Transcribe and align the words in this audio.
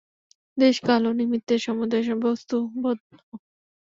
দেশ 0.57 0.75
কাল 0.83 1.01
ও 1.05 1.19
নিমিত্তের 1.19 1.59
সমুদয় 1.65 2.03
বস্তু 2.25 2.55
বদ্ধ। 2.83 3.09